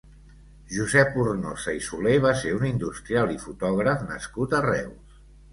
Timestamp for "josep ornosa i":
0.77-1.83